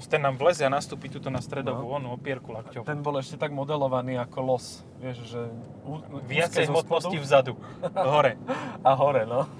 [0.00, 1.98] Ten nám vlezie a nastúpi tuto na stredovú No.
[1.98, 2.82] onu opierku lakťov.
[2.82, 4.86] Ten bol ešte tak modelovaný ako los.
[4.96, 5.42] Vieš, že...
[5.82, 7.58] ú- Viacej hmotnosti vzadu,
[7.92, 8.38] hore.
[8.86, 9.50] A hore, no.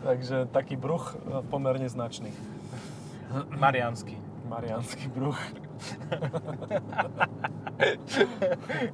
[0.00, 2.32] Takže taký bruch e, pomerne značný.
[3.52, 4.16] Mariansky.
[4.46, 5.36] Mariánsky bruch.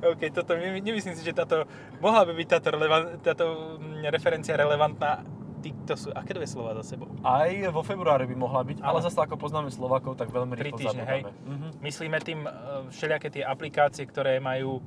[0.03, 1.65] OK, toto, my- nemyslím si, že táto,
[1.99, 3.45] mohla by byť táto, relevan, táto
[3.79, 5.23] mm, referencia relevantná.
[5.63, 7.07] Ty, to sú, aké dve slova za sebou?
[7.21, 9.07] Aj vo februári by mohla byť, ale Áno.
[9.07, 11.23] zase ako poznáme Slovakov, tak veľmi rýchlo týždne, hej?
[11.41, 11.67] Mhm.
[11.79, 12.51] Myslíme tým e,
[12.91, 14.83] všelijaké tie aplikácie, ktoré majú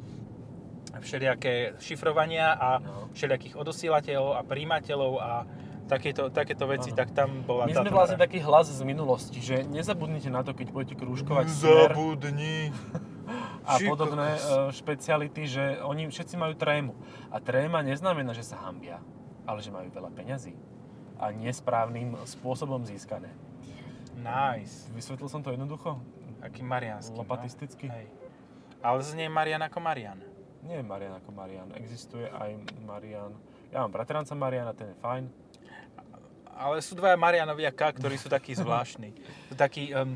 [0.96, 3.08] všelijaké šifrovania a No.
[3.12, 5.32] všelijakých odosielateľov a príjimateľov a
[5.86, 6.98] takéto, takéto veci, Áno.
[6.98, 10.52] tak tam bola My táto sme vlastne taký hlas z minulosti, že nezabudnite na to,
[10.52, 12.74] keď budete krúžkovať smer Zabudni.
[13.64, 14.40] a Či podobné e,
[14.72, 16.94] špeciality, že oni všetci majú trému.
[17.30, 18.98] A tréma neznamená, že sa hambia,
[19.46, 20.54] ale že majú veľa peňazí
[21.16, 23.32] a nesprávnym spôsobom získané.
[24.16, 24.88] Nice.
[24.92, 26.00] Vysvetlil som to jednoducho?
[26.44, 27.16] Aký mariánsky.
[27.16, 27.88] Lopatisticky?
[27.88, 27.96] No?
[27.96, 28.08] Hej.
[28.86, 30.20] Ale znie Marian ako Marian.
[30.66, 31.70] Nie Marian ako Marian.
[31.78, 33.34] Existuje aj Marian.
[33.70, 35.26] Ja mám bratranca Mariana, ten je fajn.
[36.56, 39.12] Ale sú dvaja Marianovia K, ktorí sú takí zvláštni.
[39.52, 40.16] Sú takí, um,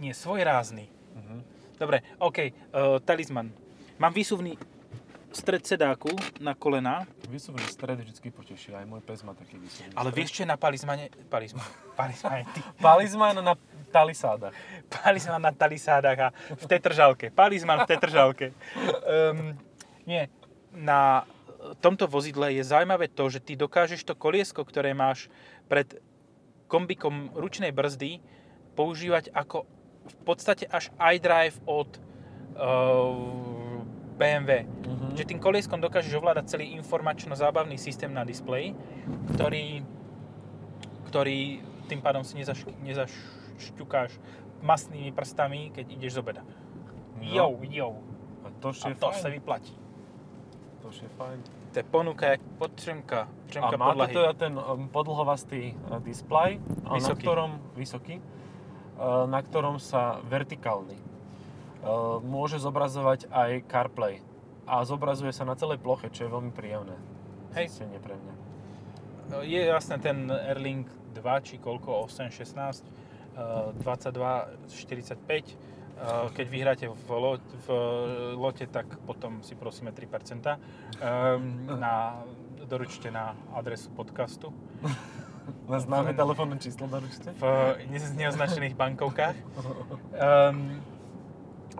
[0.00, 0.90] nie, svojrázni.
[1.14, 1.36] Mhm.
[1.78, 3.54] Dobre, OK, uh, talizman.
[4.02, 4.58] Mám výsuvný
[5.38, 6.10] stred sedáku
[6.42, 8.74] na kolená, Vysuvný stred vždy poteší.
[8.74, 11.12] Aj môj pes má taký vysuvný ale vieš, čo je na palizmane?
[11.30, 11.68] Palizman.
[11.94, 12.60] Palizman, ty.
[12.82, 13.54] Palizman na
[13.94, 14.56] talisádach.
[14.90, 17.30] Palizman na talisádach a v tetržalke.
[17.30, 18.46] Palizman v tetržalke.
[19.06, 19.54] Um,
[20.08, 20.26] nie,
[20.72, 21.28] na
[21.84, 25.28] tomto vozidle je zaujímavé to, že ty dokážeš to koliesko, ktoré máš
[25.68, 26.00] pred
[26.66, 28.24] kombikom ručnej brzdy,
[28.72, 29.68] používať ako
[30.08, 31.88] v podstate až iDrive od
[32.56, 33.67] uh,
[34.18, 34.66] BMW.
[34.66, 35.14] Mhm.
[35.14, 38.74] Že tým kolieskom dokážeš ovládať celý informačno-zábavný systém na displeji,
[39.32, 39.86] ktorý,
[41.06, 44.18] ktorý tým pádom si nezaš, nezašťukáš
[44.60, 46.42] masnými prstami, keď ideš z obeda.
[47.16, 47.22] No.
[47.22, 47.88] Jo, jo.
[48.44, 49.22] A to A to fajn.
[49.22, 49.74] sa vyplatí.
[50.82, 51.38] To je fajn.
[51.72, 53.20] To je ponuka jak podčemka.
[53.28, 54.14] A Čemka má to podlahy.
[54.14, 57.22] teda ten um, podlhovastý uh, display, a na Vysoký.
[57.24, 60.96] ktorom, vysoký, uh, na ktorom sa vertikálny
[62.22, 64.20] môže zobrazovať aj CarPlay.
[64.68, 66.92] A zobrazuje sa na celej ploche, čo je veľmi príjemné.
[67.56, 67.72] Hej.
[67.72, 68.34] Zistenie pre mňa.
[69.44, 72.84] Je jasné ten Airlink 2, či koľko, 8, 16,
[73.36, 75.56] uh, 22, 45.
[75.98, 77.68] Uh, Keď vyhráte v, lo, v
[78.36, 80.04] lote, tak potom si prosíme 3%.
[80.44, 80.58] Um,
[81.82, 82.22] na,
[82.68, 84.52] doručte na adresu podcastu
[85.64, 87.32] Na známe telefónne číslo doručte?
[87.40, 87.44] v
[87.88, 89.36] ne- neoznačených bankovkách.
[90.12, 90.84] Um,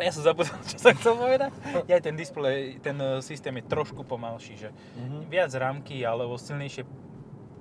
[0.01, 1.51] ja som zabudol, čo som chcel povedať.
[1.85, 5.27] Ja ten displej, ten e, systém je trošku pomalší, že Mhm.
[5.27, 6.83] viac rámky alebo silnejšie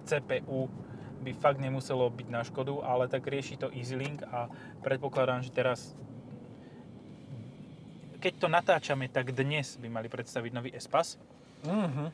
[0.04, 0.69] CPU
[1.19, 4.47] by fakt nemuselo byť na škodu, ale tak rieši to EasyLink a
[4.80, 5.91] predpokladám, že teraz
[8.17, 11.21] keď to natáčame, tak dnes by mali predstaviť nový Espas.
[11.63, 12.06] Mhm.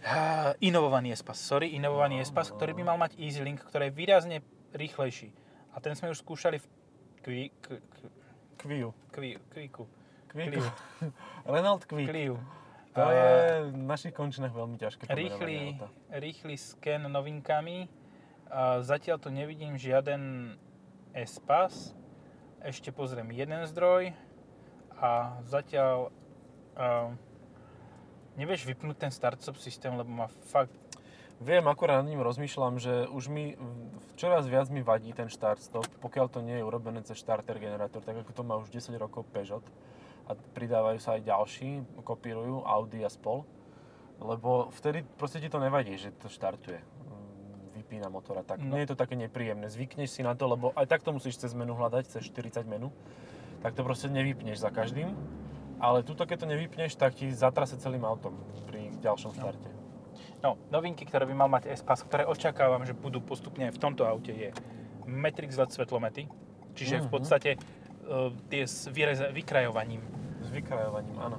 [0.00, 2.56] Ah, Inovovaný Espas, sorry, inovovaný No, Espas, no.
[2.56, 4.36] ktorý by mal mať EasyLink, ktorý je výrazne
[4.72, 5.28] rýchlejší.
[5.70, 6.66] A ten sme už skúšali v
[7.20, 7.94] Kvi, k, k,
[8.60, 8.92] Kviu.
[9.10, 9.88] kvi, Kviku.
[10.28, 10.60] Kviku.
[10.60, 10.64] Kliu.
[11.54, 12.08] Renault Kwik.
[12.12, 12.36] Kliu.
[12.94, 13.28] To A- je
[13.70, 15.78] v našich končinách veľmi ťažké rýchly,
[16.10, 17.86] rýchly sken novinkami.
[18.50, 20.54] A zatiaľ tu nevidím žiaden
[21.14, 21.94] Espas.
[22.62, 24.10] Ešte pozriem jeden zdroj.
[24.98, 26.10] A zatiaľ
[26.74, 27.14] a,
[28.34, 30.74] nevieš vypnúť ten start-stop systém, lebo má fakt...
[31.40, 33.56] Viem, akurát nad ním rozmýšľam, že už mi
[34.20, 38.20] čoraz viac mi vadí ten start-stop, pokiaľ to nie je urobené cez starter generátor, tak
[38.20, 39.64] ako to má už 10 rokov Peugeot
[40.28, 43.48] a pridávajú sa aj ďalší, kopírujú Audi a spol,
[44.20, 48.60] lebo vtedy proste ti to nevadí, že to štartuje, mm, vypína motor a tak.
[48.60, 48.76] No.
[48.76, 51.56] Nie je to také nepríjemné, zvykneš si na to, lebo aj tak to musíš cez
[51.56, 52.92] menu hľadať, cez 40 menu,
[53.64, 55.16] tak to proste nevypneš za každým,
[55.80, 58.36] ale tuto keď to nevypneš, tak ti zatrase celým autom
[58.68, 59.69] pri ďalšom starte.
[60.40, 64.30] No, novinky, ktoré by mal mať Espas, ktoré očakávam, že budú postupne v tomto aute,
[64.30, 64.48] je
[65.04, 66.24] Matrix LED svetlomety.
[66.72, 67.10] Čiže v Mhm.
[67.10, 67.50] podstate
[68.02, 70.00] uh, tie s vyreze, vykrajovaním.
[70.40, 71.36] S vykrajovaním, áno.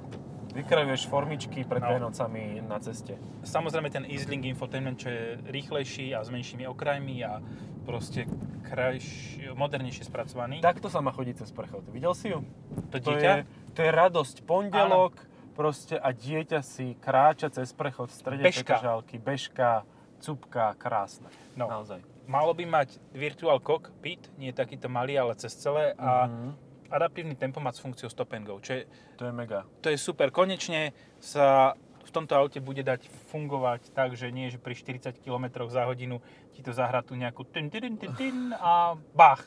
[0.52, 1.88] Vykrajuješ formičky pred No.
[1.88, 3.16] Vianocami na ceste.
[3.42, 7.40] Samozrejme ten EasyLink Infotainment, čo je rýchlejší a s menšími okrajmi a
[7.82, 8.28] proste
[8.62, 10.60] krajší, modernejšie spracovaný.
[10.60, 11.82] Takto sa má chodiť cez prechod.
[11.88, 12.44] Videl si ju?
[12.88, 14.36] to To dieťa, je, to je radosť.
[14.44, 15.16] Pondelok
[15.52, 18.64] proste a dieťa si kráča cez prechod v strede Bežka.
[18.74, 19.16] Petržalky.
[19.16, 19.70] Bežka,
[20.18, 21.28] cupka, krásne.
[21.52, 21.68] No.
[21.68, 22.00] Naozaj.
[22.22, 26.54] malo by mať Virtual Cockpit, nie takýto malý, ale cez celé a Mhm.
[26.88, 28.82] adaptívny tempomat s funkciou Stop and Go, čo je,
[29.16, 29.66] To je mega.
[29.80, 30.30] to je super.
[30.30, 35.44] Konečne sa v tomto aute bude dať fungovať tak, že nie, že pri 40 km
[35.66, 39.42] za hodinu ti to zahrá tu nejakú tin, tin, tin, tin a bach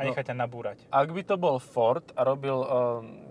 [0.00, 0.08] a No.
[0.08, 0.78] nechá ťa nabúrať.
[0.88, 2.66] Ak by to bol Ford a robil um,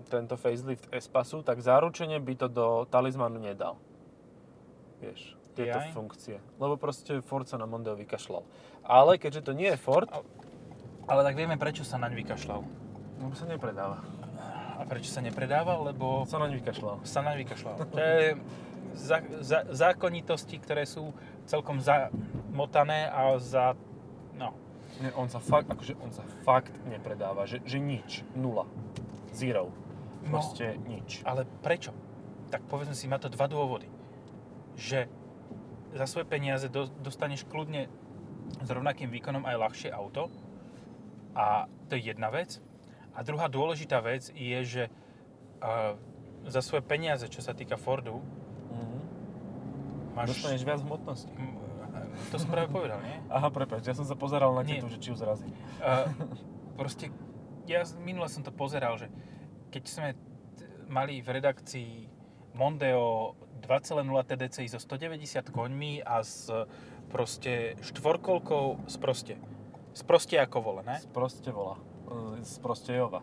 [0.06, 3.74] tento facelift Espasu, tak zaručene by to do talizmanu nedal.
[4.98, 5.90] Vieš, tieto Jaj.
[5.90, 6.38] funkcie.
[6.54, 8.46] Lebo proste Ford sa na Mondeo vykašľal.
[8.82, 10.06] Ale keďže to nie je Ford,
[11.04, 12.60] Ale tak vieme, prečo sa naň vykašľal.
[13.18, 13.98] lebo sa nepredáva.
[14.78, 15.74] A prečo sa nepredáva?
[15.82, 17.02] Lebo Sa naň vykašľal.
[17.02, 17.76] sa naň vykašľal.
[17.84, 18.28] To je
[18.94, 21.10] za, za, zákonitosti, ktoré sú
[21.44, 23.74] celkom zamotané a za...
[25.00, 28.68] Nie, on sa fakt, akože on sa fakt nepredáva, že, že nič, nula,
[29.30, 29.72] zero,
[30.20, 30.36] No.
[30.36, 31.24] proste nič.
[31.24, 31.96] ale prečo?
[32.48, 33.88] Tak povedzme si, má to dva dôvody.
[34.76, 35.08] Že
[35.90, 37.88] za svoje peniaze do, dostaneš kľudne
[38.54, 40.28] s rovnakým výkonom aj ľahšie auto.
[41.32, 42.60] A to je jedna vec.
[43.10, 44.82] A druhá dôležitá vec je, že
[45.58, 45.96] uh,
[46.44, 48.20] za svoje peniaze, čo sa týka Fordu,
[48.70, 48.98] Mhm.
[50.14, 50.36] máš...
[50.36, 51.32] Dostaneš viac hmotnosti.
[52.30, 53.16] To som práve povedal, nie?
[53.26, 55.48] Aha, prepáč, ja som sa pozeral na tetu, že či ju zrazí.
[55.76, 56.06] Uh,
[56.74, 57.10] proste,
[57.64, 59.10] ja z- minule som to pozeral, že
[59.68, 60.18] keď sme t-
[60.86, 61.92] mali v redakcii
[62.52, 63.94] Mondeo 2.0
[64.24, 66.50] TDCi so 190 koňmi a s
[67.06, 69.34] proste štvorkolkou z proste.
[69.92, 70.98] Z proste ako vole, ne?
[71.08, 71.78] Proste volá.
[72.06, 73.22] E, Z Prostejova.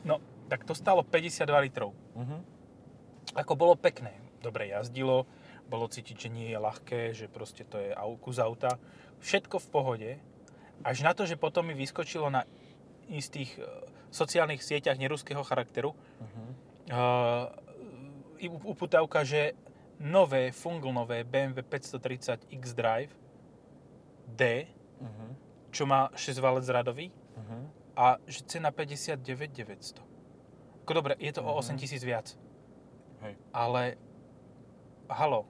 [0.00, 1.94] No, tak to stalo 52 litrov.
[2.14, 2.36] Mhm.
[3.34, 5.28] Ako bolo pekné, dobre jazdilo,
[5.68, 8.80] bolo cítiť, že nie je ľahké, že proste to je kus auta.
[9.20, 10.10] Všetko v pohode,
[10.82, 12.48] až na to, že potom mi vyskočilo na
[13.08, 13.62] istých e,
[14.08, 16.44] sociálnych sieťach neruského charakteru Mhm.
[16.88, 17.52] uh,
[18.64, 19.52] uputávka, že
[20.00, 23.12] nové, funglnové BMW 530 X-Drive
[24.24, 24.64] D,
[25.00, 25.26] Mhm.
[25.68, 27.58] čo má 6 valec radový Mhm.
[27.96, 30.00] a že cena 59 900.
[30.86, 31.58] Ako dobre, je to o Mhm.
[31.60, 32.26] 8000 viac,
[33.20, 33.34] Hej.
[33.52, 34.00] ale
[35.10, 35.44] halo,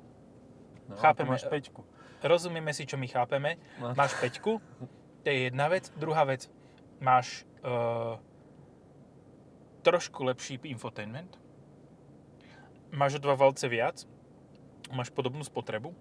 [0.89, 1.37] No, Chápeme.
[1.37, 1.85] Máš peťku.
[2.25, 3.61] rozumieme si, čo my chápeme.
[3.79, 3.95] No.
[3.95, 4.59] Máš peťku,
[5.23, 5.93] to je jedna vec.
[5.95, 6.49] Druhá vec,
[6.99, 8.17] máš uh,
[9.85, 11.39] trošku lepší infotainment,
[12.91, 14.09] máš o dva valce viac,
[14.91, 15.93] máš podobnú spotrebu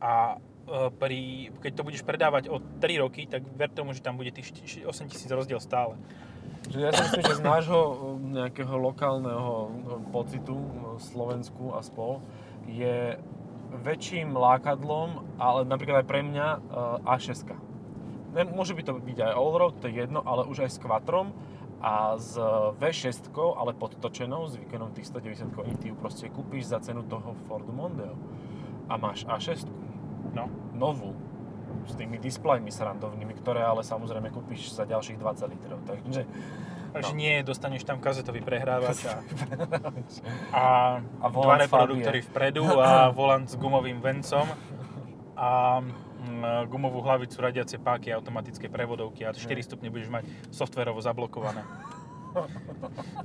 [0.00, 4.16] a uh, pri, keď to budeš predávať o 3 roky, tak ver tomu, že tam
[4.16, 4.54] bude tých
[4.86, 5.98] 8 tisíc rozdiel stále.
[6.64, 7.96] Že ja si myslím, že z nášho e,
[8.40, 9.70] nejakého lokálneho e,
[10.08, 12.24] pocitu e, Slovensku a spol
[12.64, 13.20] je
[13.82, 16.58] väčším lákadlom, ale napríklad aj pre mňa e,
[17.08, 17.50] A6.
[18.34, 21.30] Ne, môže by to byť aj allroad, to je jedno, ale už aj s quattrom
[21.84, 22.34] a s
[22.80, 27.36] V6, ale podtočenou, s výkonom tých 190 koní, ty ju proste kúpiš za cenu toho
[27.46, 28.16] Fordu Mondeo.
[28.88, 29.68] A máš A6,
[30.34, 30.48] No.
[30.74, 31.14] novú,
[31.84, 35.78] s tými displejmi srandovnými, ktoré ale samozrejme kúpiš za ďalších 20 litrov.
[35.84, 36.24] Takže
[36.94, 37.18] Takže No.
[37.18, 39.18] nie, dostaneš tam kazetový prehrávač a,
[40.54, 40.64] a,
[41.02, 44.46] A dva reproduktory vpredu a volant s gumovým vencom
[45.34, 50.22] a mm, gumovú hlavicu, radiace páky, automatické prevodovky a 4 stupne budeš mať
[50.54, 51.66] softverovo zablokované.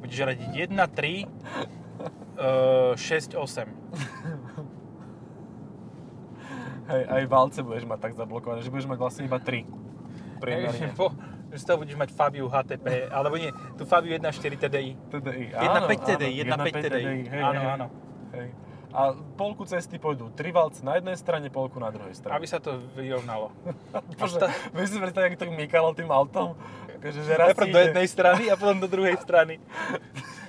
[0.02, 1.30] Budeš radiť 1, 3,
[2.42, 3.70] e, 6, 8.
[6.90, 10.42] Hej, aj válce budeš mať tak zablokované, že budeš mať vlastne iba 3.
[10.42, 10.90] Priemerne.
[10.98, 11.14] Po,
[11.50, 14.92] že z toho budeš mať Fabiu HTP, alebo nie, tú Fabiu 1.4 TDI.
[15.10, 15.46] TDI.
[15.58, 17.04] 1.5 TDI, 1.5 TDI.
[17.26, 17.88] Hej, Áno, hej, áno.
[18.38, 18.50] Hej.
[18.90, 22.34] A polku cesty pôjdu tri valce na jednej strane, polku na druhej strane.
[22.34, 23.54] Aby sa to vyrovnalo.
[24.18, 26.58] Bože, Tá- vieš si predstaviť, ako to mykalo tým autom?
[26.98, 29.62] Akože, že raz Najprv do jednej strany a potom do druhej strany.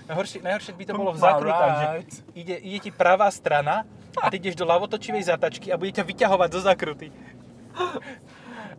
[0.09, 2.15] Najhoršie, najhoršie by to bolo v zakrutách, že right.
[2.35, 3.87] ide, ide ti pravá strana
[4.19, 7.15] a ty ideš do ľavotočivej zatačky a bude ťa vyťahovať zo zakruty.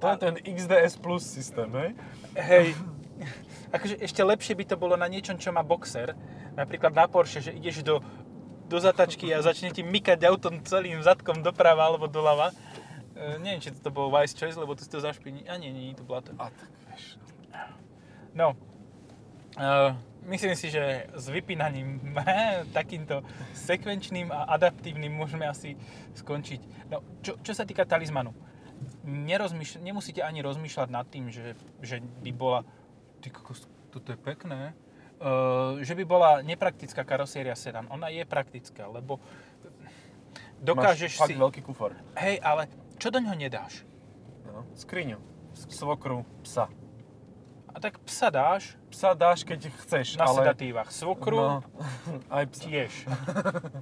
[0.02, 1.94] To je ten XDS Plus systém, hej?
[2.34, 2.68] Hej.
[3.76, 6.18] Akože ešte lepšie by to bolo na niečom, čo má boxer.
[6.58, 8.02] Napríklad na Porsche, že ideš do,
[8.66, 12.50] do zatačky a začne ti mykať autom celým zadkom doprava alebo doľava.
[13.14, 15.46] E, neviem, či to bol Vice Choice, lebo tu si to zašpiní.
[15.46, 16.34] A nie, nie, to bola to.
[16.36, 17.22] A tak, vieš.
[18.34, 18.58] No,
[19.60, 19.92] uh,
[20.26, 22.16] myslím si, že s vypínaním
[22.78, 23.22] takýmto
[23.54, 25.78] sekvenčným a adaptívnym môžeme asi
[26.18, 26.90] skončiť.
[26.90, 28.34] No, čo, čo sa týka talizmanu,
[29.06, 32.60] nerozmýšľ, nemusíte ani rozmýšľať nad tým, že, že by bola...
[33.22, 33.30] Ty
[33.92, 34.74] toto je pekné.
[35.22, 37.86] Uh, že by bola nepraktická karoséria sedan.
[37.94, 39.22] Ona je praktická, lebo
[40.58, 41.34] dokážeš Máš si...
[41.38, 41.94] veľký kufor.
[42.18, 42.66] Hej, ale
[42.98, 43.86] čo do ňoho nedáš?
[44.50, 44.66] No.
[44.74, 45.22] Skriňu.
[45.54, 46.72] Svokru, psa.
[47.72, 50.44] A tak psa dáš Psa dáš, keď chceš, na ale...
[50.44, 50.92] sedatívach.
[50.92, 51.56] Svokru No,
[52.38, 52.62] aj psa.
[52.68, 52.92] tiež.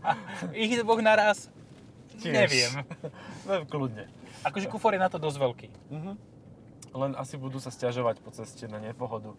[0.05, 0.09] A
[0.53, 1.49] ich dvoch naraz
[2.21, 2.33] Tiež.
[2.33, 2.71] neviem.
[3.49, 4.05] No, kľudne.
[4.43, 5.67] Akože kufor je na to dosť veľký.
[5.91, 6.11] Mhm.
[6.89, 9.37] Len asi budú sa stiažovať po ceste na nepohodu.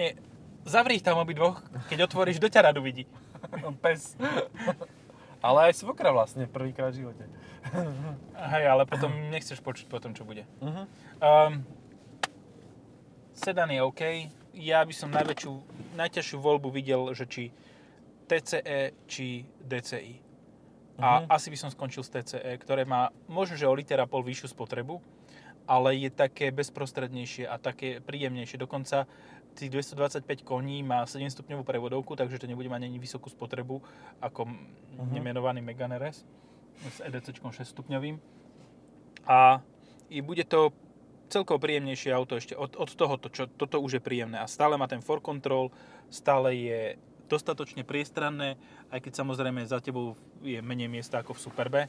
[0.00, 0.16] Nie,
[0.64, 1.60] zavri ich tam obidvoch,
[1.92, 3.04] keď otvoríš, do ťa radu vidí.
[3.84, 4.16] Pes.
[5.38, 7.24] Ale aj svokra vlastne, prvýkrát v živote.
[8.34, 10.48] Hej, ale potom nechceš počuť potom, čo bude.
[10.64, 10.82] Mhm.
[11.20, 11.52] Um,
[13.36, 14.02] sedan je OK.
[14.58, 15.52] Ja by som najväčšiu,
[15.94, 17.44] najťažšiu voľbu videl, že či
[18.26, 20.27] TCE, či DCI.
[20.98, 21.30] A Mhm.
[21.30, 24.50] asi by som skončil s TCE, ktoré má možno, že o liter a pol vyššiu
[24.50, 24.98] spotrebu,
[25.64, 28.58] ale je také bezprostrednejšie a také príjemnejšie.
[28.58, 29.06] Dokonca
[29.54, 33.78] tých 225 koní má 7 stupňovú prevodovku, takže to nebude mať ani vysokú spotrebu
[34.18, 35.12] ako Mhm.
[35.14, 36.26] nemenovaný Megane RS
[36.82, 38.18] s EDC 6 stupňovým.
[39.26, 39.60] A
[40.08, 40.72] i bude to
[41.28, 44.40] celkovo príjemnejšie auto ešte od, od tohoto, čo toto už je príjemné.
[44.40, 45.68] A stále má ten for control,
[46.08, 46.80] stále je
[47.28, 48.56] dostatočne priestranné,
[48.88, 51.80] aj keď samozrejme za tebou je menej miesta ako v Superbe.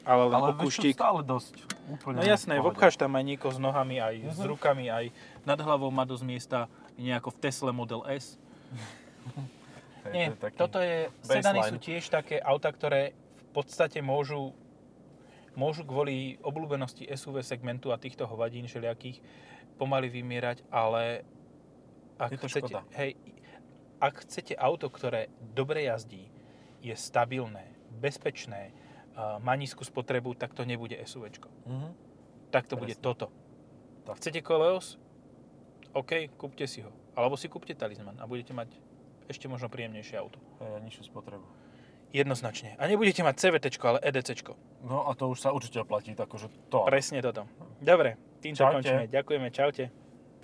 [0.00, 0.96] Ale len Ale kúštik.
[0.96, 1.60] stále dosť.
[1.90, 2.72] Úplne No jasné, pohode.
[2.72, 4.48] obcháš tam aj niekoho s nohami, aj s Mhm.
[4.48, 5.04] rukami, aj
[5.44, 6.58] nad hlavou má dosť miesta,
[6.96, 8.40] nejako v Tesle Model S.
[10.00, 11.68] Hej, Nie, to je toto je, sedany baseline.
[11.68, 14.56] sú tiež také auta, ktoré v podstate môžu,
[15.52, 19.20] môžu kvôli obľúbenosti SUV segmentu a týchto hovadín všelijakých
[19.76, 21.20] pomaly vymierať, ale
[22.16, 22.80] ak Je to chcete, škoda.
[22.94, 23.12] hej,
[24.00, 26.32] ak chcete auto, ktoré dobre jazdí,
[26.80, 27.68] je stabilné,
[28.00, 28.72] bezpečné,
[29.14, 31.48] a má nízku spotrebu, tak to nebude SUVčko.
[31.68, 31.88] Mhm.
[32.50, 33.04] Tak to bude Presne.
[33.04, 33.26] toto.
[34.08, 34.16] Tak.
[34.16, 34.98] Chcete Koleos?
[35.92, 36.90] OK, kúpte si ho.
[37.14, 38.74] Alebo si kúpte Talisman a budete mať
[39.30, 40.38] ešte možno príjemnejšie auto.
[40.58, 41.46] A nižšiu spotrebu.
[42.10, 42.74] Jednoznačne.
[42.74, 44.42] A nebudete mať CVT, ale EDC.
[44.82, 46.82] No a to už sa určite oplatí, takže to.
[46.82, 46.90] áno.
[46.90, 47.46] Presne toto.
[47.78, 48.74] Dobre, týmto Čaute.
[48.82, 49.04] končíme.
[49.06, 49.84] Ďakujeme, čaute.